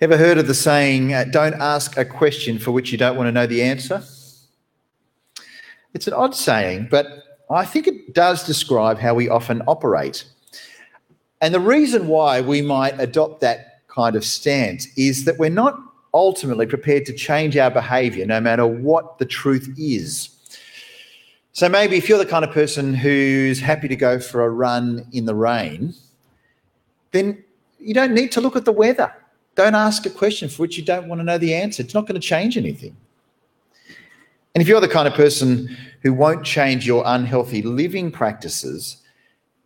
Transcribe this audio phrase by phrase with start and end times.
[0.00, 3.28] Ever heard of the saying, uh, don't ask a question for which you don't want
[3.28, 4.02] to know the answer?
[5.94, 7.06] It's an odd saying, but
[7.48, 10.24] I think it does describe how we often operate.
[11.40, 15.78] And the reason why we might adopt that kind of stance is that we're not
[16.12, 20.30] ultimately prepared to change our behavior no matter what the truth is.
[21.52, 25.06] So maybe if you're the kind of person who's happy to go for a run
[25.12, 25.94] in the rain,
[27.12, 27.44] then
[27.78, 29.14] you don't need to look at the weather.
[29.54, 31.82] Don't ask a question for which you don't want to know the answer.
[31.82, 32.96] It's not going to change anything.
[34.54, 38.98] And if you're the kind of person who won't change your unhealthy living practices,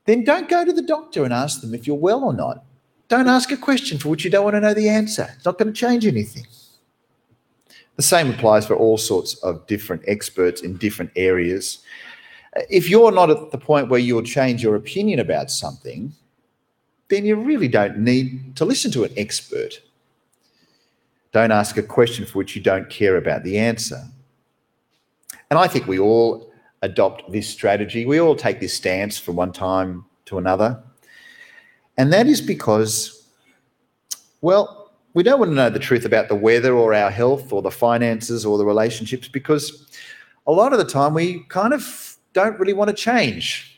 [0.06, 2.64] then don't go to the doctor and ask them if you're well or not.
[3.08, 5.28] Don't ask a question for which you don't want to know the answer.
[5.36, 6.46] It's not going to change anything.
[7.96, 11.78] The same applies for all sorts of different experts in different areas.
[12.70, 16.12] If you're not at the point where you'll change your opinion about something,
[17.08, 19.80] then you really don't need to listen to an expert.
[21.32, 24.02] Don't ask a question for which you don't care about the answer.
[25.50, 28.06] And I think we all adopt this strategy.
[28.06, 30.82] We all take this stance from one time to another.
[31.96, 33.26] And that is because,
[34.40, 37.62] well, we don't want to know the truth about the weather or our health or
[37.62, 39.86] the finances or the relationships because
[40.46, 43.77] a lot of the time we kind of don't really want to change.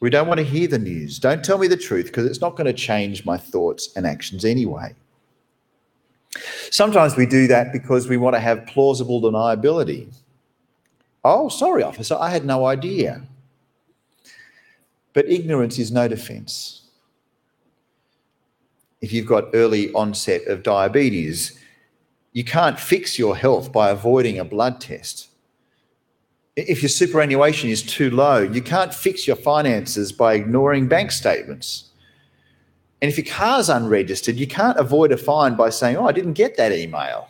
[0.00, 1.18] We don't want to hear the news.
[1.18, 4.44] Don't tell me the truth because it's not going to change my thoughts and actions
[4.44, 4.94] anyway.
[6.70, 10.12] Sometimes we do that because we want to have plausible deniability.
[11.24, 13.22] Oh, sorry, officer, I had no idea.
[15.14, 16.82] But ignorance is no defense.
[19.00, 21.58] If you've got early onset of diabetes,
[22.32, 25.28] you can't fix your health by avoiding a blood test.
[26.56, 31.90] If your superannuation is too low, you can't fix your finances by ignoring bank statements.
[33.02, 36.32] And if your car's unregistered, you can't avoid a fine by saying, Oh, I didn't
[36.32, 37.28] get that email.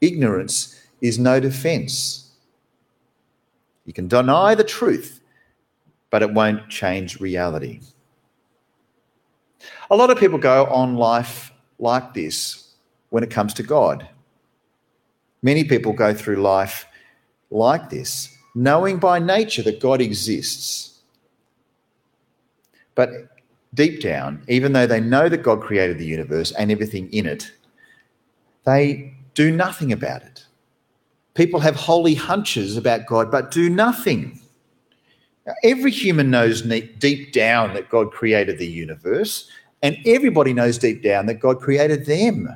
[0.00, 2.30] Ignorance is no defense.
[3.84, 5.20] You can deny the truth,
[6.10, 7.80] but it won't change reality.
[9.90, 12.74] A lot of people go on life like this
[13.10, 14.08] when it comes to God.
[15.42, 16.86] Many people go through life
[17.50, 21.00] like this, knowing by nature that God exists.
[22.94, 23.10] But
[23.74, 27.52] deep down, even though they know that God created the universe and everything in it,
[28.64, 30.44] they do nothing about it.
[31.34, 34.40] People have holy hunches about God, but do nothing.
[35.62, 39.48] Every human knows deep down that God created the universe,
[39.82, 42.54] and everybody knows deep down that God created them.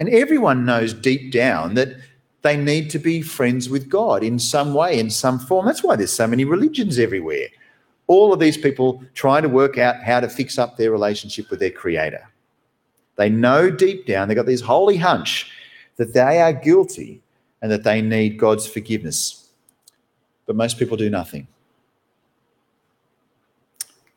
[0.00, 1.96] And everyone knows deep down that
[2.44, 5.64] they need to be friends with God in some way, in some form.
[5.64, 7.48] That's why there's so many religions everywhere.
[8.06, 11.58] All of these people trying to work out how to fix up their relationship with
[11.58, 12.22] their Creator.
[13.16, 15.50] They know deep down, they've got this holy hunch
[15.96, 17.22] that they are guilty
[17.62, 19.48] and that they need God's forgiveness.
[20.44, 21.48] But most people do nothing.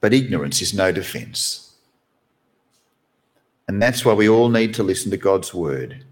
[0.01, 1.75] But ignorance is no defense.
[3.69, 6.03] And that's why we all need to listen to God's word.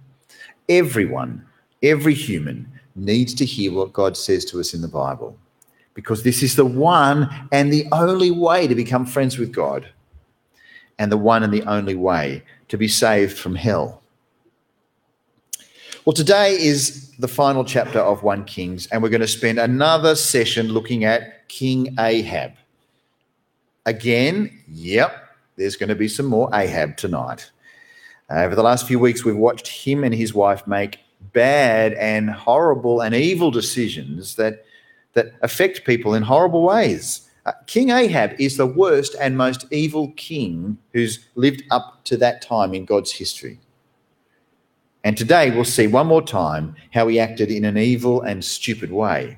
[0.70, 1.45] Everyone,
[1.84, 5.38] every human needs to hear what God says to us in the Bible
[5.96, 9.90] because this is the one and the only way to become friends with God
[11.00, 14.02] and the one and the only way to be saved from hell.
[16.04, 20.16] Well, today is the final chapter of 1 Kings, and we're going to spend another
[20.16, 22.52] session looking at King Ahab.
[23.88, 27.50] Again, yep, there's going to be some more Ahab tonight.
[28.30, 31.00] Uh, over the last few weeks, we've watched him and his wife make
[31.34, 34.66] bad and horrible and evil decisions that,
[35.14, 37.30] that affect people in horrible ways.
[37.46, 42.42] Uh, king Ahab is the worst and most evil king who's lived up to that
[42.42, 43.60] time in God's history.
[45.04, 48.92] And today we'll see one more time how he acted in an evil and stupid
[48.92, 49.38] way.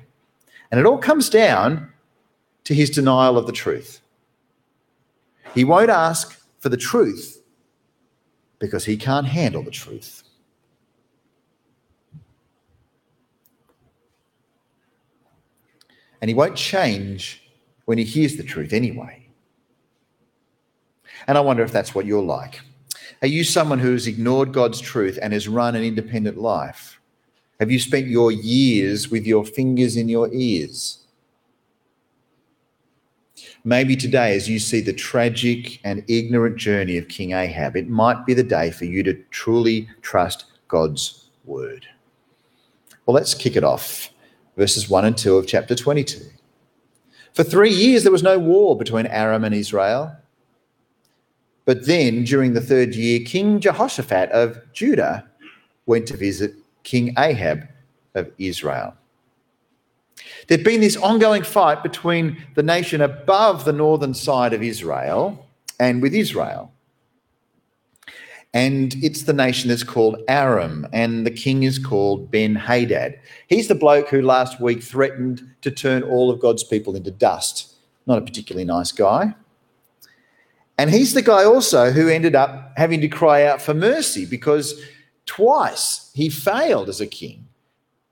[0.70, 1.92] And it all comes down
[2.64, 4.00] to his denial of the truth.
[5.54, 7.42] He won't ask for the truth
[8.58, 10.22] because he can't handle the truth.
[16.20, 17.42] And he won't change
[17.84, 19.28] when he hears the truth anyway.
[21.26, 22.60] And I wonder if that's what you're like.
[23.22, 27.00] Are you someone who has ignored God's truth and has run an independent life?
[27.60, 31.04] Have you spent your years with your fingers in your ears?
[33.64, 38.24] Maybe today, as you see the tragic and ignorant journey of King Ahab, it might
[38.24, 41.84] be the day for you to truly trust God's word.
[43.04, 44.10] Well, let's kick it off.
[44.58, 46.20] Verses 1 and 2 of chapter 22.
[47.32, 50.16] For three years, there was no war between Aram and Israel.
[51.64, 55.28] But then, during the third year, King Jehoshaphat of Judah
[55.86, 57.68] went to visit King Ahab
[58.16, 58.94] of Israel.
[60.48, 65.46] There'd been this ongoing fight between the nation above the northern side of Israel
[65.78, 66.72] and with Israel.
[68.54, 73.20] And it's the nation that's called Aram, and the king is called Ben Hadad.
[73.46, 77.74] He's the bloke who last week threatened to turn all of God's people into dust.
[78.06, 79.34] Not a particularly nice guy.
[80.78, 84.80] And he's the guy also who ended up having to cry out for mercy because
[85.26, 87.46] twice he failed as a king.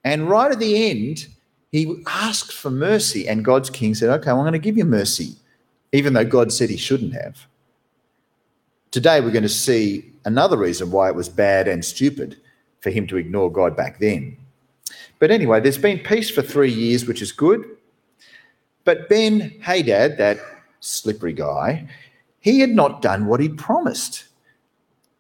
[0.04, 1.28] And right at the end,
[1.72, 4.84] he asked for mercy, and God's king said, Okay, well, I'm going to give you
[4.84, 5.34] mercy,
[5.92, 7.46] even though God said he shouldn't have.
[8.90, 12.36] Today, we're going to see another reason why it was bad and stupid
[12.80, 14.36] for him to ignore God back then.
[15.18, 17.64] But anyway, there's been peace for three years, which is good.
[18.84, 20.38] But Ben Hadad, that
[20.80, 21.88] slippery guy,
[22.40, 24.24] he had not done what he'd promised.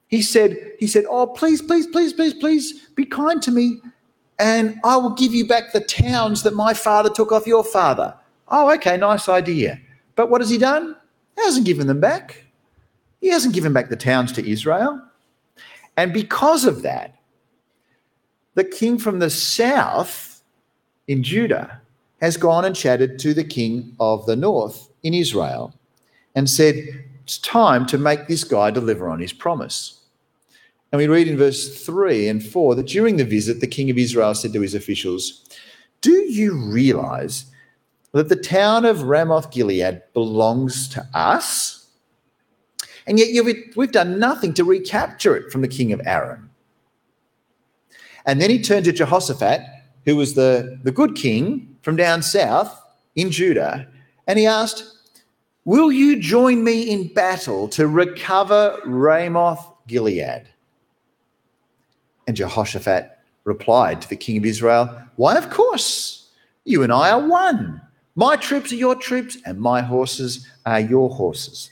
[0.08, 3.80] He said, he said, Oh, please, please, please, please, please be kind to me,
[4.38, 8.14] and I will give you back the towns that my father took off your father.
[8.48, 9.80] Oh, okay, nice idea.
[10.14, 10.94] But what has he done?
[11.34, 12.45] He hasn't given them back.
[13.26, 15.02] He hasn't given back the towns to Israel.
[15.96, 17.18] And because of that,
[18.54, 20.44] the king from the south
[21.08, 21.80] in Judah
[22.20, 25.74] has gone and chatted to the king of the north in Israel
[26.36, 26.76] and said,
[27.24, 30.04] It's time to make this guy deliver on his promise.
[30.92, 33.98] And we read in verse 3 and 4 that during the visit, the king of
[33.98, 35.44] Israel said to his officials,
[36.00, 37.46] Do you realize
[38.12, 41.85] that the town of Ramoth Gilead belongs to us?
[43.06, 43.44] And yet
[43.76, 46.50] we've done nothing to recapture it from the king of Aram.
[48.26, 49.60] And then he turned to Jehoshaphat,
[50.04, 52.82] who was the, the good king from down south
[53.14, 53.86] in Judah,
[54.26, 54.92] and he asked,
[55.64, 60.48] Will you join me in battle to recover Ramoth Gilead?
[62.26, 66.30] And Jehoshaphat replied to the king of Israel, Why, of course,
[66.64, 67.80] you and I are one.
[68.16, 71.70] My troops are your troops, and my horses are your horses.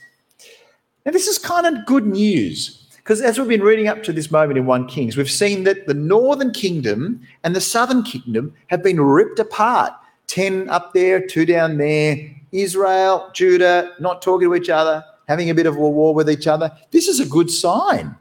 [1.05, 4.31] Now, this is kind of good news because as we've been reading up to this
[4.31, 8.81] moment in 1 Kings, we've seen that the northern kingdom and the southern kingdom have
[8.81, 9.93] been ripped apart
[10.27, 12.17] 10 up there, two down there.
[12.51, 16.47] Israel, Judah, not talking to each other, having a bit of a war with each
[16.47, 16.71] other.
[16.89, 18.15] This is a good sign.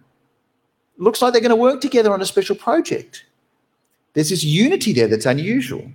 [0.98, 3.24] Looks like they're going to work together on a special project.
[4.12, 5.90] There's this unity there that's unusual.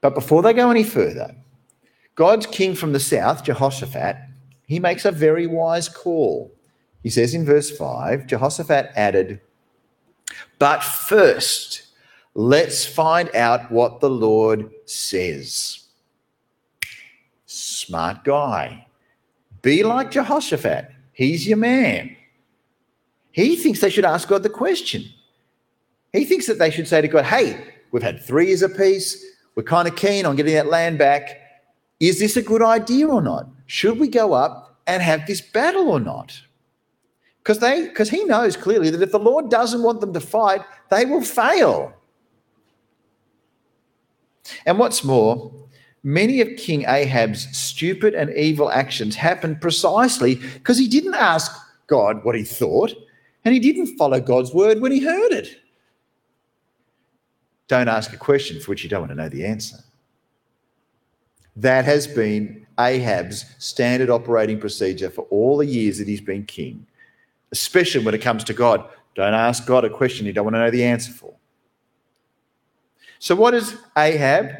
[0.00, 1.34] But before they go any further,
[2.14, 4.16] God's king from the south, Jehoshaphat,
[4.66, 6.52] he makes a very wise call.
[7.02, 9.40] He says in verse 5 Jehoshaphat added,
[10.58, 11.82] But first,
[12.34, 15.80] let's find out what the Lord says.
[17.46, 18.86] Smart guy.
[19.62, 20.90] Be like Jehoshaphat.
[21.12, 22.16] He's your man.
[23.30, 25.04] He thinks they should ask God the question.
[26.12, 29.24] He thinks that they should say to God, Hey, we've had three years of peace.
[29.54, 31.40] We're kind of keen on getting that land back.
[32.00, 33.48] Is this a good idea or not?
[33.66, 36.38] Should we go up and have this battle or not?
[37.38, 40.62] Because they because he knows clearly that if the Lord doesn't want them to fight,
[40.90, 41.94] they will fail.
[44.66, 45.52] And what's more,
[46.02, 51.52] many of King Ahab's stupid and evil actions happened precisely because he didn't ask
[51.86, 52.92] God what he thought,
[53.44, 55.60] and he didn't follow God's word when he heard it.
[57.68, 59.78] Don't ask a question for which you don't want to know the answer.
[61.56, 66.86] That has been Ahab's standard operating procedure for all the years that he's been king,
[67.52, 68.84] especially when it comes to God.
[69.14, 71.34] Don't ask God a question you don't want to know the answer for.
[73.20, 74.50] So, what does Ahab,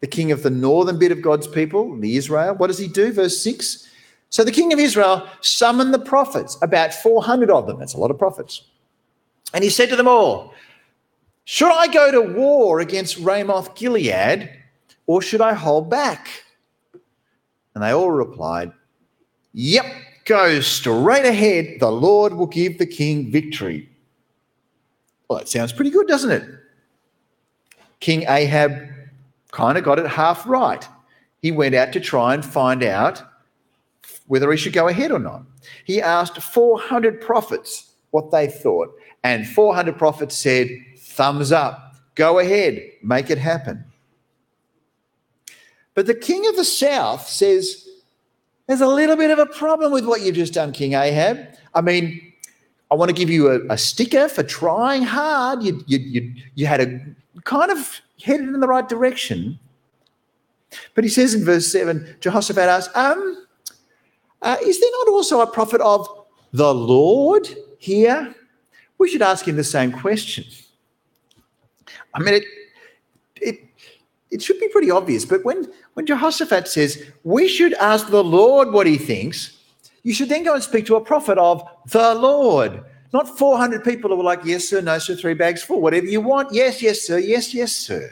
[0.00, 3.12] the king of the northern bit of God's people, the Israel, what does he do?
[3.12, 3.88] Verse 6
[4.30, 7.78] So the king of Israel summoned the prophets, about 400 of them.
[7.78, 8.62] That's a lot of prophets.
[9.52, 10.54] And he said to them all,
[11.44, 14.59] Should I go to war against Ramoth Gilead?
[15.10, 16.44] Or should I hold back?
[17.74, 18.70] And they all replied,
[19.54, 19.84] Yep,
[20.24, 21.80] go straight ahead.
[21.80, 23.90] The Lord will give the king victory.
[25.26, 26.44] Well, that sounds pretty good, doesn't it?
[27.98, 28.72] King Ahab
[29.50, 30.86] kind of got it half right.
[31.42, 33.20] He went out to try and find out
[34.28, 35.42] whether he should go ahead or not.
[35.86, 42.80] He asked 400 prophets what they thought, and 400 prophets said, Thumbs up, go ahead,
[43.02, 43.84] make it happen.
[46.00, 47.86] But the king of the south says,
[48.66, 51.46] There's a little bit of a problem with what you've just done, King Ahab.
[51.74, 52.32] I mean,
[52.90, 55.62] I want to give you a, a sticker for trying hard.
[55.62, 57.00] You, you, you, you had a
[57.44, 59.58] kind of headed in the right direction.
[60.94, 63.46] But he says in verse 7, Jehoshaphat asks, um,
[64.40, 66.08] uh, Is there not also a prophet of
[66.54, 68.34] the Lord here?
[68.96, 70.46] We should ask him the same question.
[72.14, 72.44] I mean, it,
[73.36, 73.60] it,
[74.30, 78.72] it should be pretty obvious, but when, when Jehoshaphat says, we should ask the Lord
[78.72, 79.58] what he thinks,
[80.02, 82.84] you should then go and speak to a prophet of the Lord.
[83.12, 86.20] Not 400 people who were like, yes, sir, no, sir, three bags full, whatever you
[86.20, 86.54] want.
[86.54, 88.08] Yes, yes, sir, yes, yes, sir.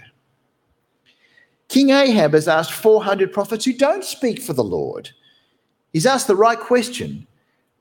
[1.69, 5.11] King Ahab has asked 400 prophets who don't speak for the Lord.
[5.93, 7.27] He's asked the right question,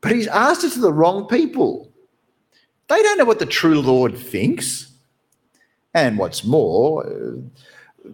[0.01, 1.91] but he's asked it to the wrong people.
[2.87, 4.91] They don't know what the true Lord thinks.
[5.93, 7.39] And what's more,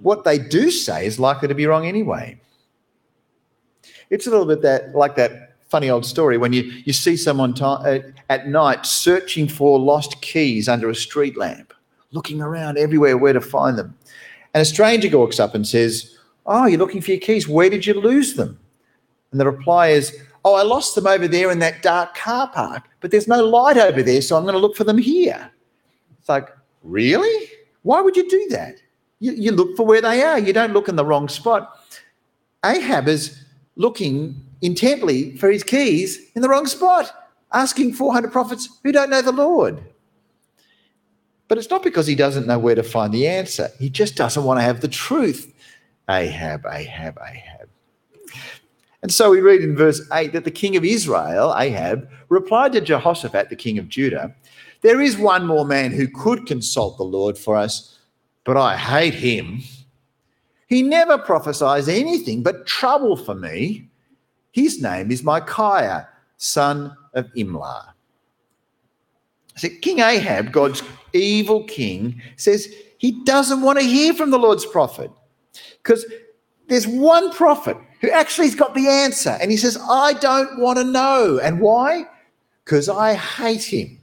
[0.02, 2.40] what they do say is likely to be wrong anyway.
[4.10, 7.60] It's a little bit that like that funny old story when you, you see someone
[7.60, 7.98] uh,
[8.30, 11.74] at night searching for lost keys under a street lamp,
[12.12, 13.98] looking around everywhere where to find them.
[14.54, 17.48] And a stranger walks up and says, Oh, you're looking for your keys.
[17.48, 18.60] Where did you lose them?
[19.32, 22.84] And the reply is, Oh, I lost them over there in that dark car park,
[23.00, 25.50] but there's no light over there, so I'm going to look for them here.
[26.20, 26.50] It's like,
[26.84, 27.50] Really?
[27.82, 28.76] Why would you do that?
[29.20, 31.80] You, you look for where they are, you don't look in the wrong spot.
[32.66, 33.44] Ahab is
[33.76, 37.12] looking intently for his keys in the wrong spot,
[37.52, 39.84] asking 400 prophets who don't know the Lord.
[41.48, 43.70] But it's not because he doesn't know where to find the answer.
[43.80, 45.54] He just doesn't want to have the truth.
[46.10, 47.70] Ahab, Ahab, Ahab.
[49.02, 52.82] And so we read in verse 8 that the king of Israel, Ahab, replied to
[52.82, 54.34] Jehoshaphat, the king of Judah,
[54.82, 57.93] There is one more man who could consult the Lord for us,
[58.44, 59.62] but I hate him.
[60.68, 63.90] He never prophesies anything but trouble for me.
[64.52, 66.08] His name is Micaiah,
[66.38, 67.94] son of Imlah.
[69.56, 70.82] So King Ahab, God's
[71.14, 75.12] evil king, says he doesn't want to hear from the Lord's prophet
[75.78, 76.06] because
[76.68, 79.38] there's one prophet who actually has got the answer.
[79.42, 81.40] And he says, I don't want to know.
[81.42, 82.06] And why?
[82.64, 84.00] Because I hate him.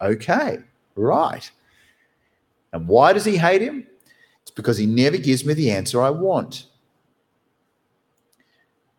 [0.00, 0.58] Okay,
[0.96, 1.50] right.
[2.72, 3.86] And why does he hate him?
[4.42, 6.66] It's because he never gives me the answer I want.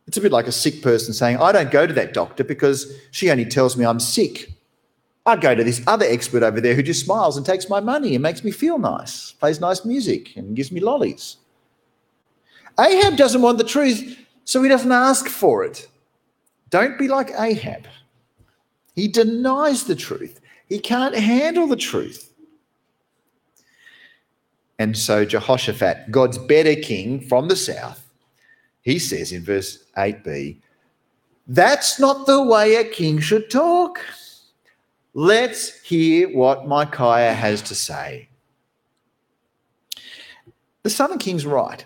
[0.07, 2.95] It's a bit like a sick person saying, I don't go to that doctor because
[3.11, 4.51] she only tells me I'm sick.
[5.25, 8.13] I go to this other expert over there who just smiles and takes my money
[8.13, 11.37] and makes me feel nice, plays nice music and gives me lollies.
[12.77, 15.87] Ahab doesn't want the truth, so he doesn't ask for it.
[16.69, 17.87] Don't be like Ahab.
[18.95, 20.41] He denies the truth.
[20.67, 22.32] He can't handle the truth.
[24.83, 28.05] And so Jehoshaphat, God's better king from the south,
[28.81, 30.57] he says in verse 8b,
[31.47, 34.01] that's not the way a king should talk.
[35.13, 38.27] Let's hear what Micaiah has to say.
[40.81, 41.85] The Southern King's right.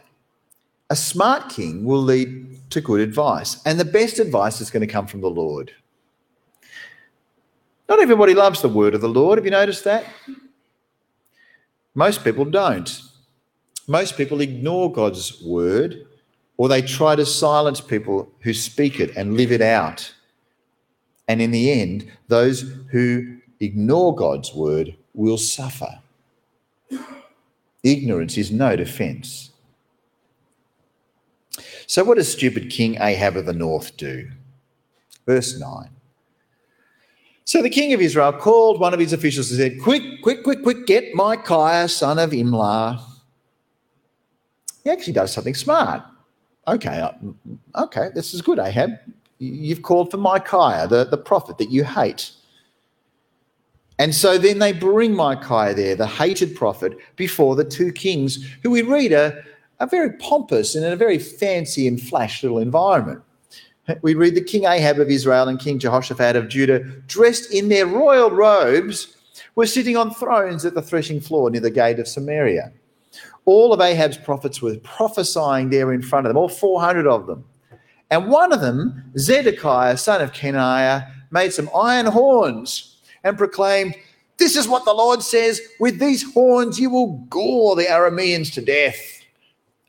[0.89, 4.92] A smart king will lead to good advice, and the best advice is going to
[4.92, 5.72] come from the Lord.
[7.88, 9.38] Not everybody loves the word of the Lord.
[9.38, 10.04] Have you noticed that?
[11.98, 13.01] Most people don't.
[13.88, 16.06] Most people ignore God's word
[16.56, 20.13] or they try to silence people who speak it and live it out.
[21.27, 26.00] And in the end, those who ignore God's word will suffer.
[27.82, 29.50] Ignorance is no defense.
[31.88, 34.30] So, what does stupid King Ahab of the North do?
[35.25, 35.97] Verse 9.
[37.48, 40.63] So the king of Israel called one of his officials and said, Quick, quick, quick,
[40.63, 43.01] quick, get Micaiah, son of Imlah.
[44.84, 46.04] He actually does something smart.
[46.68, 47.13] Okay, uh,
[47.84, 48.98] okay, this is good, Ahab.
[49.39, 52.32] You've called for Micaiah, the, the prophet that you hate.
[53.98, 58.72] And so then they bring Micaiah there, the hated prophet, before the two kings, who
[58.72, 59.42] we read are,
[59.80, 63.22] are very pompous and in a very fancy and flash little environment.
[64.01, 67.86] We read the King Ahab of Israel and King Jehoshaphat of Judah, dressed in their
[67.86, 69.15] royal robes,
[69.56, 72.72] were sitting on thrones at the threshing floor near the gate of Samaria
[73.48, 77.46] all of Ahab's prophets were prophesying there in front of them, all 400 of them.
[78.12, 83.96] And one of them, Zedekiah, son of Kenaiah, made some iron horns and proclaimed,
[84.38, 88.62] This is what the Lord says with these horns you will gore the Arameans to
[88.62, 89.17] death.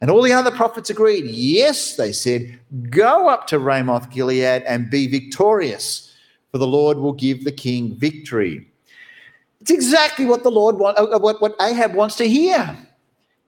[0.00, 1.26] And all the other prophets agreed.
[1.26, 2.58] Yes, they said,
[2.90, 6.14] Go up to Ramoth Gilead and be victorious,
[6.52, 8.68] for the Lord will give the king victory.
[9.60, 12.78] It's exactly what the Lord want, uh, what, what Ahab wants to hear.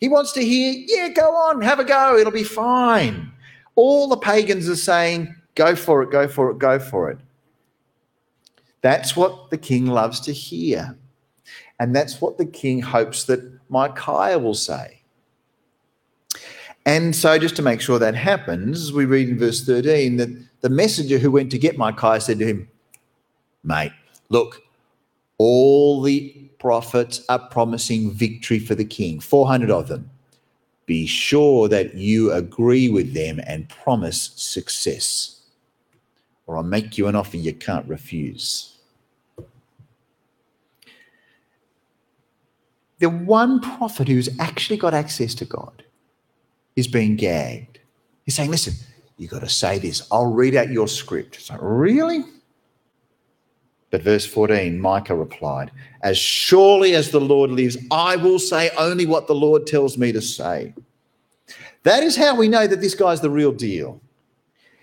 [0.00, 3.30] He wants to hear, yeah, go on, have a go, it'll be fine.
[3.76, 7.18] All the pagans are saying, go for it, go for it, go for it.
[8.80, 10.96] That's what the king loves to hear.
[11.78, 14.99] And that's what the king hopes that Micaiah will say.
[16.86, 20.28] And so, just to make sure that happens, we read in verse 13 that
[20.62, 22.68] the messenger who went to get Micaiah said to him,
[23.62, 23.92] Mate,
[24.30, 24.62] look,
[25.36, 30.10] all the prophets are promising victory for the king, 400 of them.
[30.86, 35.42] Be sure that you agree with them and promise success,
[36.46, 38.78] or I'll make you an offer you can't refuse.
[42.98, 45.84] The one prophet who's actually got access to God
[46.80, 47.78] is being gagged.
[48.24, 48.74] He's saying, Listen,
[49.16, 50.06] you've got to say this.
[50.10, 51.36] I'll read out your script.
[51.36, 52.24] It's like, Really?
[53.90, 55.72] But verse 14, Micah replied,
[56.02, 60.12] As surely as the Lord lives, I will say only what the Lord tells me
[60.12, 60.74] to say.
[61.82, 64.00] That is how we know that this guy's the real deal.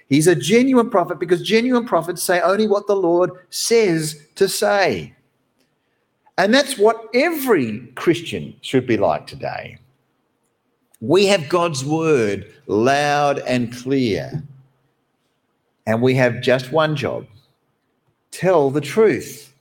[0.10, 5.13] He's a genuine prophet because genuine prophets say only what the Lord says to say.
[6.38, 9.80] And that's what every Christian should be like today.
[11.00, 14.44] We have God's word loud and clear,
[15.86, 17.27] and we have just one job
[18.32, 19.54] tell the truth.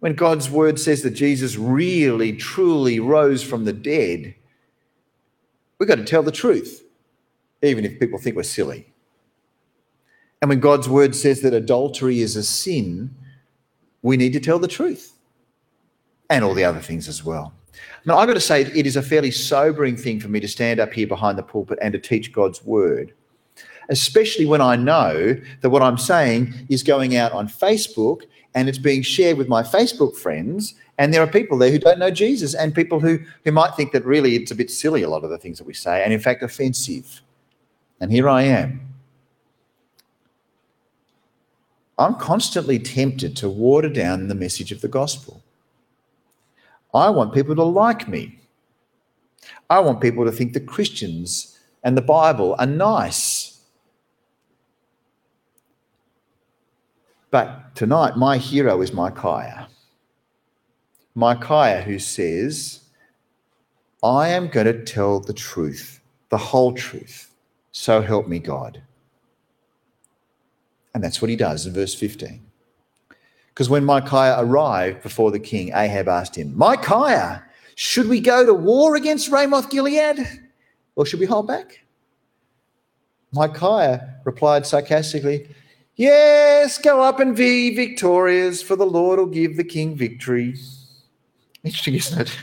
[0.00, 4.34] When God's word says that Jesus really, truly rose from the dead,
[5.78, 6.84] we've got to tell the truth,
[7.62, 8.86] even if people think we're silly.
[10.42, 13.14] And when God's word says that adultery is a sin,
[14.02, 15.14] we need to tell the truth
[16.28, 17.54] and all the other things as well.
[18.04, 20.80] Now, I've got to say, it is a fairly sobering thing for me to stand
[20.80, 23.12] up here behind the pulpit and to teach God's word,
[23.88, 28.22] especially when I know that what I'm saying is going out on Facebook
[28.54, 30.74] and it's being shared with my Facebook friends.
[30.98, 33.92] And there are people there who don't know Jesus and people who, who might think
[33.92, 36.12] that really it's a bit silly, a lot of the things that we say, and
[36.12, 37.20] in fact, offensive.
[38.00, 38.94] And here I am
[41.98, 45.42] I'm constantly tempted to water down the message of the gospel.
[46.94, 48.38] I want people to like me.
[49.68, 53.60] I want people to think that Christians and the Bible are nice.
[57.30, 59.68] But tonight, my hero is Micaiah.
[61.16, 62.80] Micaiah, who says,
[64.02, 67.34] I am going to tell the truth, the whole truth.
[67.72, 68.82] So help me God.
[70.94, 72.40] And that's what he does in verse 15.
[73.54, 77.44] Because when Micaiah arrived before the king, Ahab asked him, Micaiah,
[77.76, 80.18] should we go to war against Ramoth Gilead
[80.96, 81.80] or should we hold back?
[83.32, 85.48] Micaiah replied sarcastically,
[85.96, 90.56] Yes, go up and be victorious, for the Lord will give the king victory.
[91.62, 92.38] Interesting, isn't it?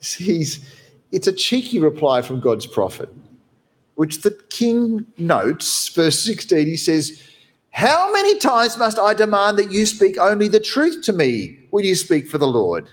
[0.16, 0.68] He's,
[1.12, 3.08] it's a cheeky reply from God's prophet
[3.98, 7.20] which the king notes, verse 16, he says,
[7.70, 11.84] How many times must I demand that you speak only the truth to me when
[11.84, 12.88] you speak for the Lord?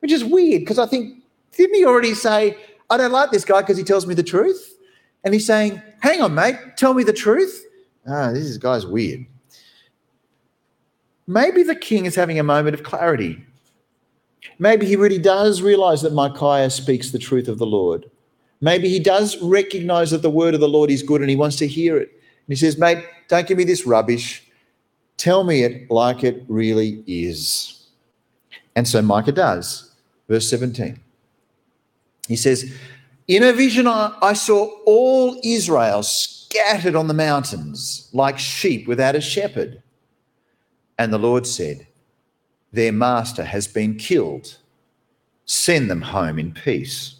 [0.00, 1.22] Which is weird because I think,
[1.56, 2.56] didn't he already say,
[2.90, 4.76] I don't like this guy because he tells me the truth?
[5.24, 7.64] And he's saying, Hang on, mate, tell me the truth.
[8.06, 9.26] Ah, this guy's weird.
[11.26, 13.42] Maybe the king is having a moment of clarity.
[14.58, 18.10] Maybe he really does realize that Micaiah speaks the truth of the Lord.
[18.60, 21.56] Maybe he does recognize that the word of the Lord is good and he wants
[21.56, 22.10] to hear it.
[22.10, 24.44] And he says, Mate, don't give me this rubbish.
[25.16, 27.86] Tell me it like it really is.
[28.76, 29.94] And so Micah does.
[30.28, 30.98] Verse 17.
[32.28, 32.72] He says,
[33.28, 39.20] In a vision, I, saw all Israel scattered on the mountains like sheep without a
[39.20, 39.82] shepherd.
[40.98, 41.86] And the Lord said,
[42.72, 44.56] Their master has been killed.
[45.44, 47.16] Send them home in peace.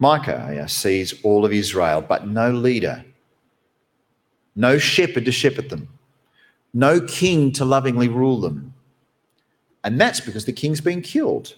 [0.00, 3.04] Micah sees all of Israel, but no leader,
[4.54, 5.88] no shepherd to shepherd them,
[6.74, 8.74] no king to lovingly rule them.
[9.84, 11.54] And that's because the king's been killed.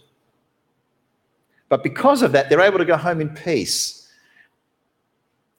[1.69, 4.09] But because of that, they're able to go home in peace.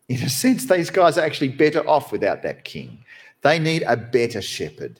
[0.08, 3.04] In a sense, these guys are actually better off without that king.
[3.42, 5.00] They need a better shepherd,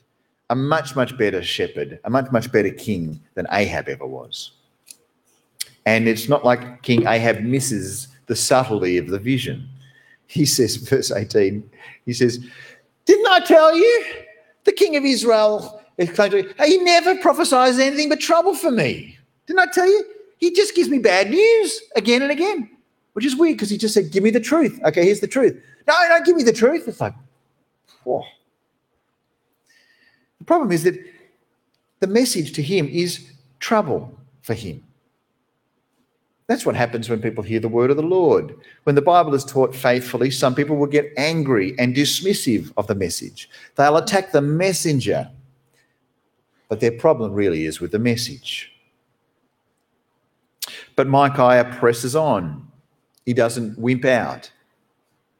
[0.50, 4.52] a much, much better shepherd, a much, much better king than Ahab ever was.
[5.86, 9.68] And it's not like King Ahab misses the subtlety of the vision.
[10.26, 11.68] He says, verse 18,
[12.04, 12.44] he says,
[13.04, 14.04] Didn't I tell you?
[14.64, 19.18] The king of Israel exclaimed to He never prophesies anything but trouble for me.
[19.46, 20.04] Didn't I tell you?
[20.38, 22.68] He just gives me bad news again and again,
[23.14, 24.78] which is weird because he just said, Give me the truth.
[24.84, 25.60] Okay, here's the truth.
[25.86, 26.88] No, don't give me the truth.
[26.88, 27.14] It's like,
[28.04, 28.24] whoa.
[30.38, 30.98] The problem is that
[32.00, 34.82] the message to him is trouble for him.
[36.48, 38.54] That's what happens when people hear the word of the Lord.
[38.84, 42.94] When the Bible is taught faithfully, some people will get angry and dismissive of the
[42.94, 43.50] message.
[43.74, 45.28] They'll attack the messenger.
[46.68, 48.72] But their problem really is with the message.
[50.94, 52.68] But Micaiah presses on.
[53.24, 54.50] He doesn't wimp out.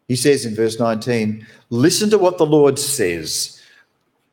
[0.08, 3.60] He says in verse 19, Listen to what the Lord says.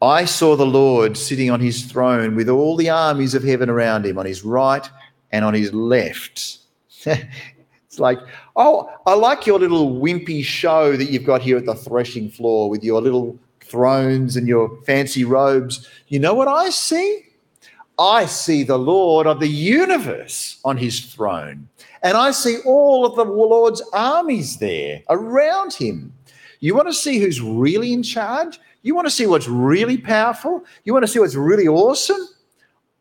[0.01, 4.05] I saw the Lord sitting on his throne with all the armies of heaven around
[4.05, 4.87] him, on his right
[5.31, 6.57] and on his left.
[7.87, 8.19] it's like,
[8.55, 12.69] oh, I like your little wimpy show that you've got here at the threshing floor
[12.69, 15.89] with your little thrones and your fancy robes.
[16.07, 17.25] You know what I see?
[17.99, 21.67] I see the Lord of the universe on his throne,
[22.01, 26.11] and I see all of the Lord's armies there around him.
[26.59, 28.59] You want to see who's really in charge?
[28.81, 30.63] You want to see what's really powerful?
[30.85, 32.27] You want to see what's really awesome?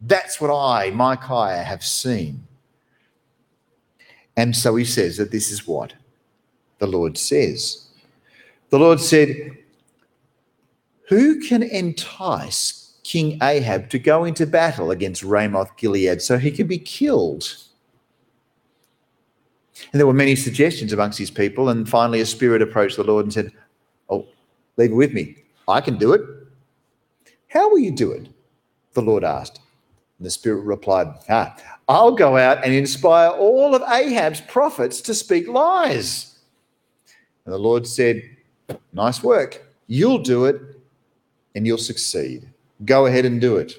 [0.01, 2.47] That's what I, Micaiah, have seen.
[4.37, 5.93] And so he says that this is what
[6.79, 7.89] the Lord says.
[8.71, 9.59] The Lord said,
[11.09, 16.67] Who can entice King Ahab to go into battle against Ramoth Gilead so he can
[16.67, 17.57] be killed?
[19.93, 21.69] And there were many suggestions amongst his people.
[21.69, 23.53] And finally, a spirit approached the Lord and said,
[24.09, 24.27] Oh,
[24.77, 25.37] leave it with me.
[25.69, 26.23] I can do it.
[27.49, 28.29] How will you do it?
[28.95, 29.61] The Lord asked.
[30.19, 31.55] And the Spirit replied, ah,
[31.93, 36.39] I'll go out and inspire all of Ahab's prophets to speak lies.
[37.45, 38.23] And the Lord said,
[38.95, 39.63] Nice work.
[39.89, 40.59] You'll do it
[41.55, 42.49] and you'll succeed.
[42.87, 43.75] Go ahead and do it.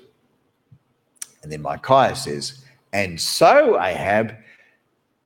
[1.42, 4.36] And then Micaiah says, And so, Ahab,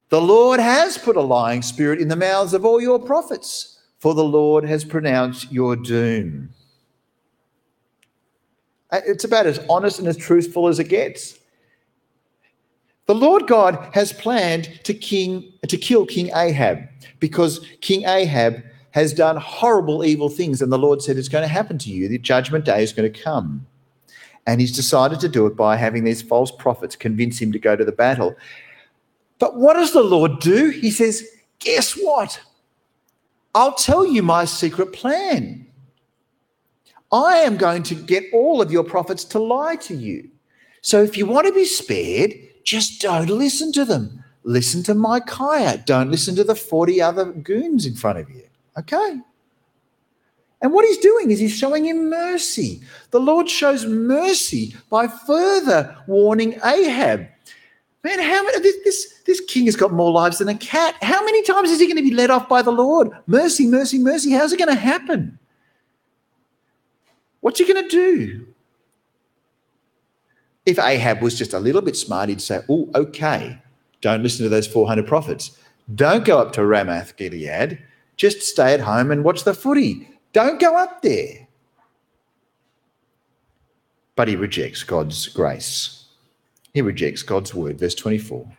[0.08, 4.14] the Lord has put a lying spirit in the mouths of all your prophets, for
[4.14, 6.52] the Lord has pronounced your doom.
[8.92, 11.38] Uh, it's about as honest and as truthful as it gets.
[13.08, 16.80] The Lord God has planned to king to kill King Ahab
[17.20, 21.48] because King Ahab has done horrible evil things and the Lord said it's going to
[21.48, 22.10] happen to you.
[22.10, 23.66] The judgment day is going to come.
[24.46, 27.76] And he's decided to do it by having these false prophets convince him to go
[27.76, 28.36] to the battle.
[29.40, 30.70] But what does the Lord do?
[30.70, 31.26] He says,
[31.60, 32.42] Guess what?
[33.56, 35.66] I'll tell you my secret plan.
[37.12, 40.30] I am going to get all of your prophets to lie to you.
[40.82, 42.34] So if you want to be spared,
[42.68, 44.26] just don't listen to them.
[44.44, 45.82] Listen to Micaiah.
[45.86, 48.44] Don't listen to the 40 other goons in front of you.
[48.78, 49.22] Okay?
[50.62, 52.82] And what he's doing is he's showing him mercy.
[53.12, 57.28] The Lord shows mercy by further warning Ahab.
[58.04, 60.96] Man, how many this, this, this king has got more lives than a cat.
[61.02, 63.12] How many times is he going to be let off by the Lord?
[63.28, 64.32] Mercy, mercy, mercy.
[64.32, 65.40] How's it going to happen?
[67.40, 68.48] What's he going to do?
[70.68, 73.58] If Ahab was just a little bit smart, he'd say, Oh, okay,
[74.02, 75.58] don't listen to those 400 prophets.
[75.96, 77.82] Don't go up to Ramoth Gilead.
[78.18, 80.10] Just stay at home and watch the footy.
[80.34, 81.48] Don't go up there.
[84.18, 86.08] But he rejects God's grace.
[86.74, 87.80] He rejects God's word.
[87.80, 88.52] Verse 24.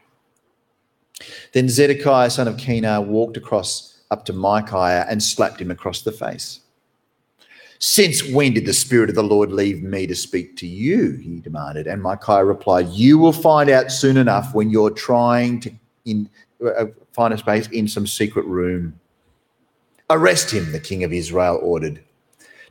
[1.53, 6.13] Then Zedekiah, son of Kenah, walked across up to Micaiah and slapped him across the
[6.13, 6.61] face.
[7.81, 11.13] Since when did the Spirit of the Lord leave me to speak to you?
[11.13, 11.87] He demanded.
[11.87, 15.73] And Micaiah replied, You will find out soon enough when you're trying to
[16.05, 16.29] in,
[16.65, 18.99] uh, find a space in some secret room.
[20.11, 22.03] Arrest him, the king of Israel ordered.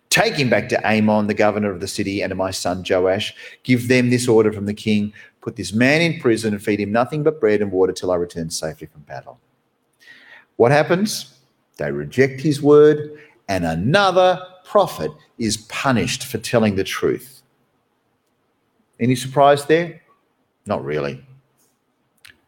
[0.10, 3.34] Take him back to Amon, the governor of the city, and to my son Joash.
[3.64, 5.14] Give them this order from the king
[5.48, 8.16] Put this man in prison and feed him nothing but bread and water till I
[8.16, 9.40] return safely from battle.
[10.58, 11.40] What happens?
[11.78, 17.42] They reject his word, and another prophet is punished for telling the truth.
[19.00, 20.02] Any surprise there?
[20.66, 21.24] Not really.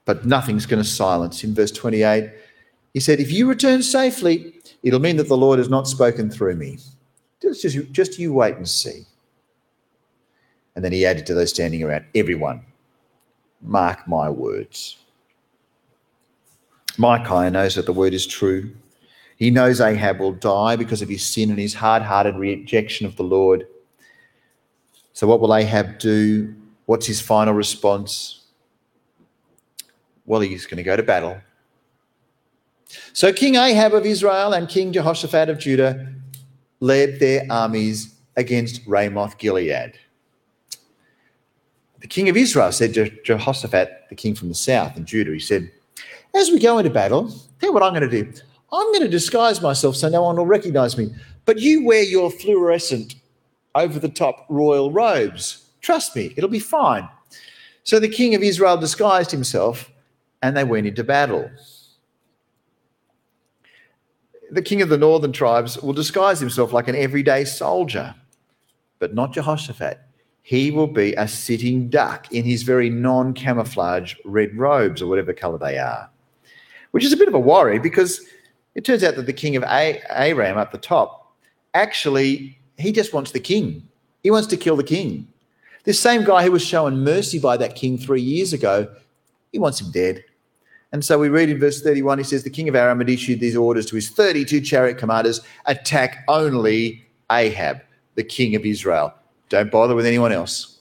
[0.05, 1.53] But nothing's going to silence him.
[1.53, 2.31] Verse 28,
[2.93, 6.55] he said, If you return safely, it'll mean that the Lord has not spoken through
[6.55, 6.79] me.
[7.41, 9.03] Just, just, just you wait and see.
[10.75, 12.65] And then he added to those standing around, Everyone,
[13.61, 14.97] mark my words.
[16.97, 18.71] Micaiah knows that the word is true.
[19.39, 23.15] He knows Ahab will die because of his sin and his hard hearted rejection of
[23.15, 23.65] the Lord.
[25.13, 26.53] So, what will Ahab do?
[26.85, 28.41] What's his final response?
[30.25, 31.39] Well, he's going to go to battle.
[33.13, 36.13] So, King Ahab of Israel and King Jehoshaphat of Judah
[36.81, 39.93] led their armies against Ramoth Gilead.
[41.99, 45.39] The king of Israel said to Jehoshaphat, the king from the south in Judah, he
[45.39, 45.71] said,
[46.35, 48.33] As we go into battle, tell what I'm going to do.
[48.71, 51.13] I'm going to disguise myself so no one will recognize me.
[51.45, 53.15] But you wear your fluorescent
[53.75, 55.65] over the top royal robes.
[55.81, 57.07] Trust me, it'll be fine.
[57.83, 59.91] So the king of Israel disguised himself
[60.41, 61.49] and they went into battle.
[64.51, 68.15] The king of the northern tribes will disguise himself like an everyday soldier,
[68.99, 69.99] but not Jehoshaphat.
[70.41, 75.33] he will be a sitting duck in his very non camouflage red robes or whatever
[75.33, 76.09] colour they are,
[76.91, 78.21] which is a bit of a worry because
[78.79, 81.35] it turns out that the king of Aram up the top
[81.73, 83.85] actually, he just wants the king.
[84.23, 85.27] He wants to kill the king.
[85.83, 88.87] This same guy who was shown mercy by that king three years ago,
[89.51, 90.23] he wants him dead.
[90.93, 93.41] And so we read in verse 31, he says, The king of Aram had issued
[93.41, 97.81] these orders to his 32 chariot commanders attack only Ahab,
[98.15, 99.13] the king of Israel.
[99.49, 100.79] Don't bother with anyone else.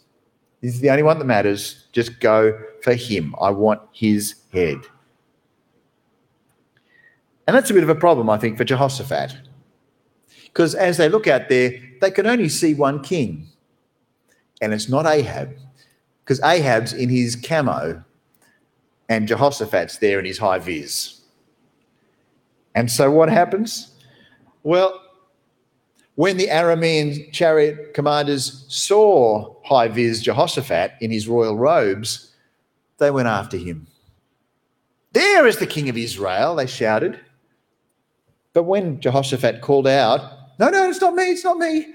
[0.63, 1.89] Is the only one that matters.
[1.91, 3.35] Just go for him.
[3.41, 4.79] I want his head.
[7.49, 9.35] And that's a bit of a problem, I think, for Jehoshaphat.
[10.45, 13.49] Because as they look out there, they can only see one king.
[14.61, 15.57] And it's not Ahab.
[16.23, 18.05] Because Ahab's in his camo
[19.09, 21.23] and Jehoshaphat's there in his high vis.
[22.75, 23.93] And so what happens?
[24.63, 25.01] Well,
[26.17, 32.35] when the Aramean chariot commanders saw high vis Jehoshaphat in his royal robes,
[32.99, 33.87] they went after him.
[35.13, 37.19] There is the king of Israel, they shouted.
[38.59, 40.21] But when Jehoshaphat called out,
[40.59, 41.95] No, no, it's not me, it's not me,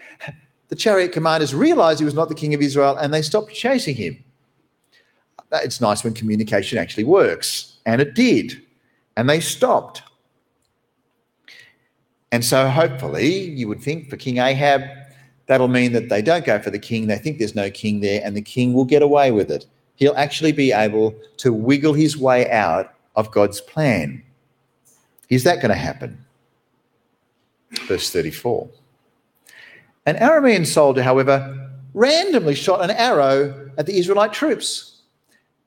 [0.69, 3.95] the chariot commanders realized he was not the king of Israel and they stopped chasing
[3.95, 4.23] him
[5.51, 7.79] uh, it's nice when communication actually works.
[7.85, 8.61] And it did.
[9.17, 10.03] And they stopped.
[12.31, 14.83] And so hopefully you would think for King Ahab,
[15.47, 17.07] that'll mean that they don't go for the king.
[17.07, 19.65] They think there's no king there, and the king will get away with it.
[19.95, 24.23] He'll actually be able to wiggle his way out of God's plan.
[25.27, 26.23] Is that going to happen?
[27.87, 28.69] Verse 34.
[30.05, 34.93] An Aramean soldier, however, randomly shot an arrow at the Israelite troops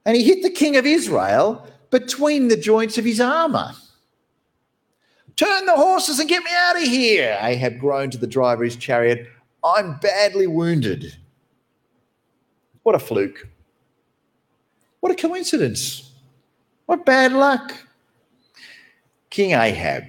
[0.07, 3.73] and he hit the king of Israel between the joints of his armor.
[5.35, 8.71] Turn the horses and get me out of here, Ahab groaned to the driver of
[8.71, 9.27] his chariot.
[9.63, 11.15] I'm badly wounded.
[12.85, 13.49] What a fluke.
[15.01, 16.13] What a coincidence.
[16.87, 17.75] What bad luck.
[19.29, 20.05] King Ahab,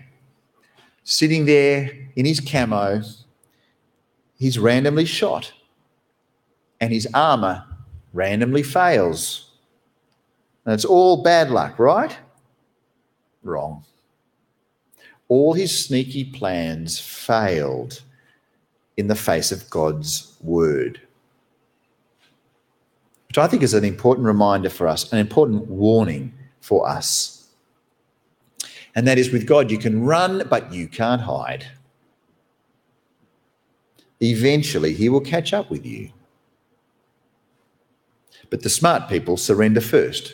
[1.07, 3.01] sitting there in his camo,
[4.37, 5.53] he's randomly shot,
[6.81, 7.63] and his armor
[8.11, 9.51] randomly fails.
[10.65, 12.15] And it's all bad luck, right?
[13.41, 13.85] Wrong.
[15.29, 18.01] All his sneaky plans failed
[18.97, 20.99] in the face of God's word.
[23.29, 27.36] Which I think is an important reminder for us, an important warning for us.
[28.97, 31.67] And that is with God, you can run, but you can't hide.
[34.19, 36.09] Eventually, he will catch up with you.
[38.49, 40.33] But the smart people surrender first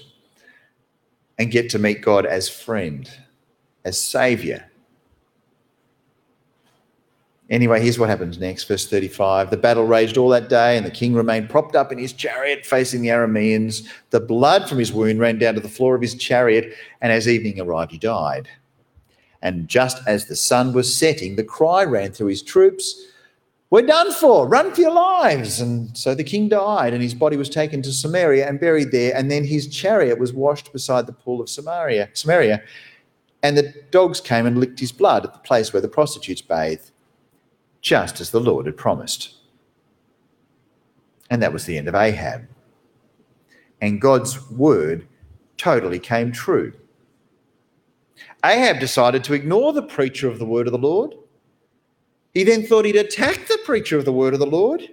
[1.38, 3.10] and get to meet God as friend,
[3.84, 4.72] as Savior.
[7.50, 8.64] Anyway, here's what happens next.
[8.64, 11.98] Verse 35 The battle raged all that day, and the king remained propped up in
[11.98, 13.88] his chariot facing the Arameans.
[14.12, 17.28] The blood from his wound ran down to the floor of his chariot, and as
[17.28, 18.48] evening arrived, he died.
[19.42, 23.08] And just as the sun was setting, the cry ran through his troops
[23.74, 24.48] we're done for.
[24.48, 25.60] Run for your lives.
[25.60, 29.16] And so the king died, and his body was taken to Samaria and buried there.
[29.16, 32.10] And then his chariot was washed beside the pool of Samaria.
[32.14, 32.62] Samaria,
[33.42, 36.92] and the dogs came and licked his blood at the place where the prostitutes bathed,
[37.84, 39.36] just as the Lord had promised.
[41.30, 42.48] And that was the end of Ahab.
[43.80, 45.08] And God's word
[45.58, 46.74] totally came true.
[48.44, 51.14] Ahab decided to ignore the preacher of the word of the Lord
[52.34, 54.90] he then thought he'd attack the preacher of the word of the Lord.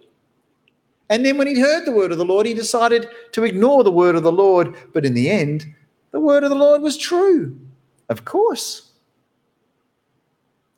[1.08, 3.90] And then when he'd heard the word of the Lord, he decided to ignore the
[3.90, 4.76] word of the Lord.
[4.92, 5.66] But in the end,
[6.12, 7.58] the word of the Lord was true.
[8.08, 8.92] Of course.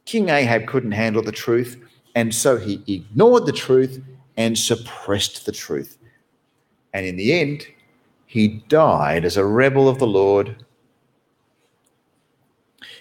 [0.05, 1.83] King Ahab couldn't handle the truth,
[2.15, 4.03] and so he ignored the truth
[4.37, 5.99] and suppressed the truth.
[6.95, 7.67] And in the end,
[8.27, 10.65] he died as a rebel of the Lord.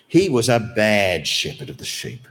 [0.08, 2.28] He was a bad shepherd of the sheep.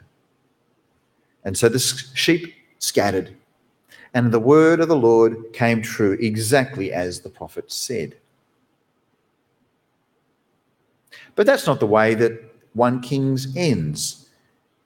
[1.45, 3.35] And so the sheep scattered,
[4.12, 8.16] and the word of the Lord came true exactly as the prophet said.
[11.35, 12.38] But that's not the way that
[12.75, 14.20] 1 Kings ends.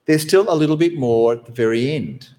[0.05, 2.29] There's still a little bit more at the very end.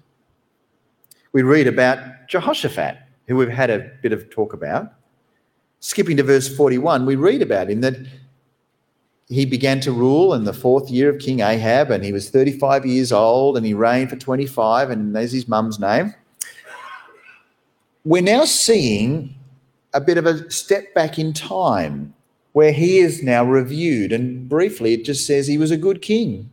[1.33, 4.93] We read about Jehoshaphat, who we've had a bit of talk about.
[5.79, 7.95] Skipping to verse 41, we read about him that
[9.29, 12.85] he began to rule in the fourth year of King Ahab, and he was 35
[12.85, 16.13] years old, and he reigned for 25, and there's his mum's name.
[18.05, 19.35] We're now seeing
[19.93, 22.13] a bit of a step back in time
[22.53, 26.49] where he is now reviewed, and briefly it just says he was a good king.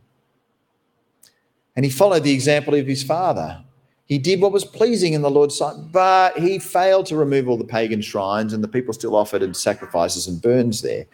[1.75, 3.61] And he followed the example of his father.
[4.05, 7.57] He did what was pleasing in the Lord's sight, but he failed to remove all
[7.57, 11.05] the pagan shrines, and the people still offered and sacrifices and burns there.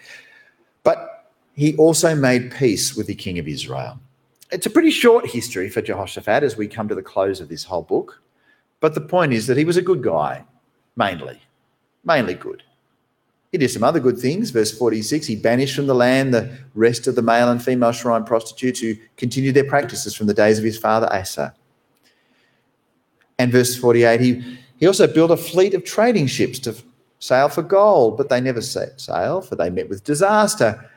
[0.83, 3.99] But he also made peace with the king of Israel.
[4.51, 7.63] It's a pretty short history for Jehoshaphat as we come to the close of this
[7.63, 8.21] whole book.
[8.81, 10.43] But the point is that he was a good guy,
[10.97, 11.39] mainly,
[12.03, 12.63] mainly good.
[13.51, 14.49] He did some other good things.
[14.49, 18.23] Verse 46 he banished from the land the rest of the male and female shrine
[18.23, 21.53] prostitutes who continued their practices from the days of his father Asa.
[23.37, 26.75] And verse 48 he, he also built a fleet of trading ships to
[27.19, 30.89] sail for gold, but they never set sail, for they met with disaster.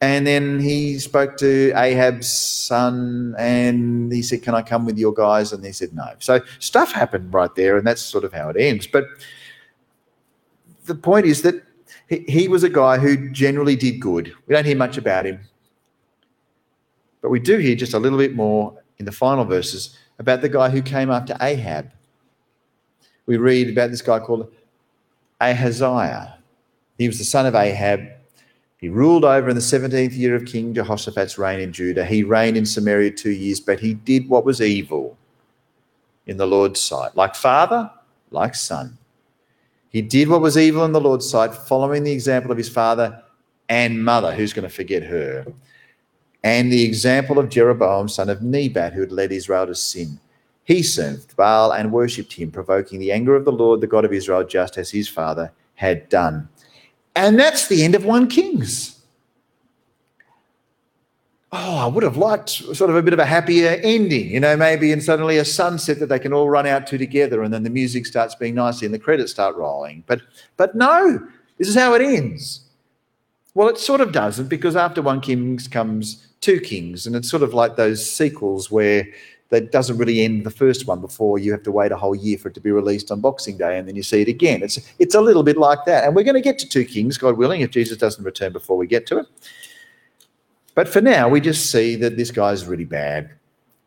[0.00, 5.12] And then he spoke to Ahab's son and he said, Can I come with your
[5.12, 5.52] guys?
[5.52, 6.14] And he said, No.
[6.20, 8.86] So stuff happened right there, and that's sort of how it ends.
[8.86, 9.06] But
[10.84, 11.64] the point is that
[12.08, 14.32] he, was a guy who generally did good.
[14.46, 15.40] We don't hear much about him.
[17.20, 20.48] But we do hear just a little bit more in the final verses about the
[20.48, 21.90] guy who came after Ahab.
[23.26, 24.50] We read about this guy called
[25.40, 26.38] Ahaziah.
[26.96, 28.08] He was the son of Ahab.
[28.78, 32.04] He ruled over in the 17th year of King Jehoshaphat's reign in Judah.
[32.04, 35.18] He reigned in Samaria two years, but he did what was evil
[36.26, 37.90] in the Lord's sight, like father,
[38.30, 38.96] like son.
[39.90, 43.22] He did what was evil in the Lord's sight, following the example of his father
[43.68, 44.34] and mother.
[44.34, 45.46] Who's going to forget her?
[46.44, 50.20] And the example of Jeroboam, son of Nebat, who had led Israel to sin.
[50.64, 54.12] He served Baal and worshipped him, provoking the anger of the Lord, the God of
[54.12, 56.48] Israel, just as his father had done.
[57.16, 58.97] And that's the end of 1 Kings
[61.52, 64.56] oh, I would have liked sort of a bit of a happier ending, you know,
[64.56, 67.62] maybe and suddenly a sunset that they can all run out to together and then
[67.62, 70.04] the music starts being nice and the credits start rolling.
[70.06, 70.20] But
[70.56, 72.60] but no, this is how it ends.
[73.54, 77.42] Well, it sort of doesn't because after one kings comes two kings, and it's sort
[77.42, 79.06] of like those sequels where
[79.48, 82.36] that doesn't really end the first one before you have to wait a whole year
[82.36, 84.62] for it to be released on Boxing Day, and then you see it again.
[84.62, 87.16] It's it's a little bit like that, and we're going to get to two kings,
[87.16, 89.26] God willing, if Jesus doesn't return before we get to it.
[90.78, 93.32] But for now, we just see that this guy's really bad.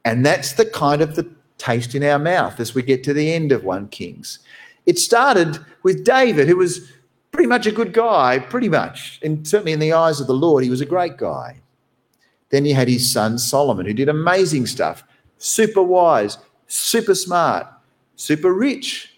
[0.04, 1.26] And that's the kind of the
[1.58, 4.40] taste in our mouth as we get to the end of 1 Kings.
[4.86, 6.92] It started with David, who was
[7.32, 9.22] pretty much a good guy, pretty much.
[9.24, 11.62] And certainly in the eyes of the Lord, he was a great guy.
[12.50, 15.06] Then you had his son Solomon, who did amazing stuff
[15.38, 17.68] super wise, super smart,
[18.18, 19.16] super rich,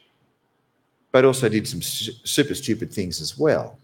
[1.11, 3.79] but also did some super stupid things as well.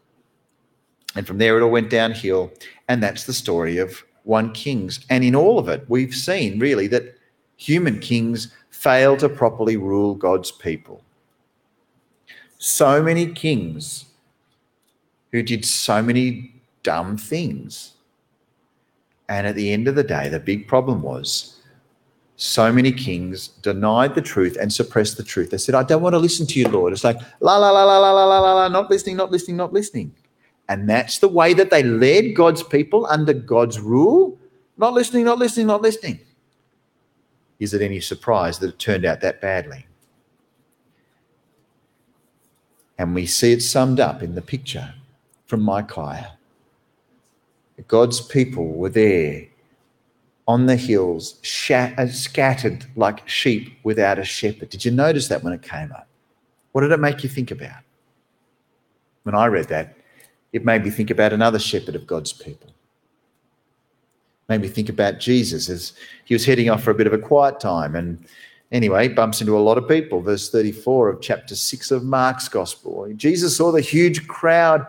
[1.20, 2.50] And from there, it all went downhill.
[2.88, 5.02] And that's the story of 1 Kings.
[5.10, 7.14] And in all of it, we've seen really that
[7.58, 11.04] human kings fail to properly rule God's people.
[12.58, 14.06] So many kings
[15.34, 16.54] who did so many
[16.84, 17.96] dumb things.
[19.28, 21.58] And at the end of the day, the big problem was
[22.38, 25.52] so many kings denied the truth and suppressed the truth.
[25.52, 26.94] They said, I don't want to listen to you, Lord.
[26.94, 29.74] It's like, la, la, la, la, la, la, la, la, not listening, not listening, not
[29.74, 30.16] listening.
[30.70, 34.38] And that's the way that they led God's people under God's rule.
[34.78, 36.20] Not listening, not listening, not listening.
[37.60, 39.88] Is it any surprise that it turned out that badly?
[42.98, 44.94] And we see it summed up in the picture
[45.48, 46.38] from Micaiah.
[47.88, 49.48] God's people were there
[50.48, 51.40] on the hills,
[51.72, 54.70] uh, scattered like sheep without a shepherd.
[54.70, 56.08] Did you notice that when it came up?
[56.74, 57.82] What did it make you think about?
[59.24, 59.96] When I read that,
[60.52, 62.68] it made me think about another shepherd of God's people.
[62.68, 65.94] It made me think about Jesus as
[66.26, 67.96] he was heading off for a bit of a quiet time.
[67.96, 68.26] And
[68.72, 70.22] anyway, bumps into a lot of people.
[70.22, 73.12] Verse 34 of chapter 6 of Mark's gospel.
[73.16, 74.86] Jesus saw the huge crowd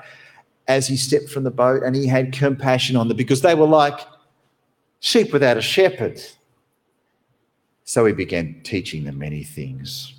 [0.68, 3.66] as he stepped from the boat and he had compassion on them because they were
[3.66, 4.00] like
[5.00, 6.22] sheep without a shepherd.
[7.84, 10.14] So he began teaching them many things.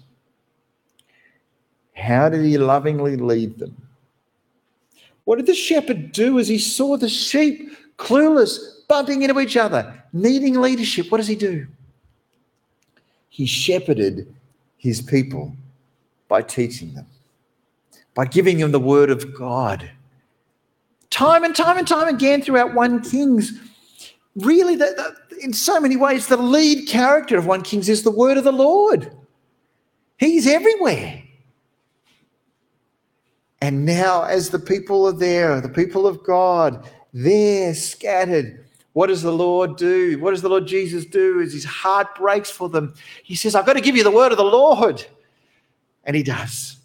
[1.95, 3.87] How did he lovingly lead them?
[5.25, 8.57] What did the shepherd do as he saw the sheep clueless,
[8.87, 11.11] bumping into each other, needing leadership?
[11.11, 11.67] What does he do?
[13.29, 14.33] He shepherded
[14.77, 15.55] his people
[16.27, 17.05] by teaching them,
[18.13, 19.89] by giving them the word of God.
[21.09, 23.53] Time and time and time again throughout 1 Kings,
[24.35, 28.11] really, the, the, in so many ways, the lead character of 1 Kings is the
[28.11, 29.15] word of the Lord.
[30.17, 31.20] He's everywhere.
[33.61, 38.65] And now, as the people are there, the people of God, they're scattered.
[38.93, 40.19] What does the Lord do?
[40.19, 42.95] What does the Lord Jesus do as his heart breaks for them?
[43.23, 45.05] He says, I've got to give you the word of the Lord.
[46.03, 46.77] And he does.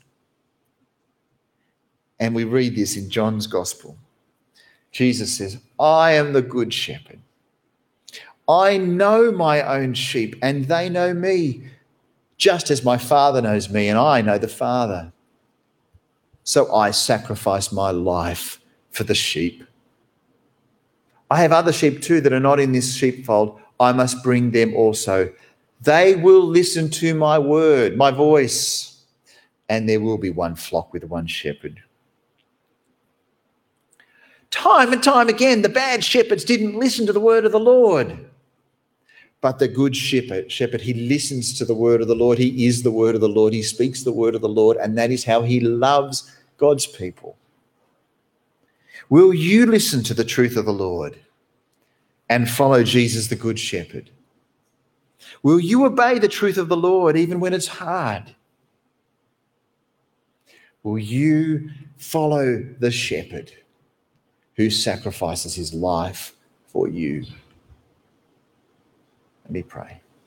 [2.21, 3.97] And we read this in John's gospel.
[4.93, 7.21] Jesus says, I am the good shepherd.
[8.49, 11.65] I know my own sheep, and they know me.
[12.37, 15.13] just as my Father knows me and I know the Father.
[16.47, 18.61] So I sacrifice my life
[18.93, 19.65] for the sheep.
[21.29, 23.61] I have other sheep too that are not in this sheepfold.
[23.81, 25.33] I must bring them also.
[25.81, 29.03] They will listen to my word, my voice,
[29.69, 31.83] and there will be one flock with one shepherd.
[34.53, 38.31] Time and time again, the bad shepherds didn't listen to the word of the Lord.
[39.41, 42.39] But the good shepherd, shepherd, he listens to the word of the Lord.
[42.39, 43.53] He is the word of the Lord.
[43.53, 47.37] He speaks the word of the Lord, and that is how he loves God's people.
[49.09, 51.19] Will you listen to the truth of the Lord
[52.29, 54.11] and follow Jesus, the good shepherd?
[55.43, 58.35] Will you obey the truth of the Lord even when it's hard?
[60.83, 63.53] Will you follow the shepherd
[64.55, 66.35] who sacrifices his life
[66.67, 67.25] for you?
[69.45, 70.01] Let me pray.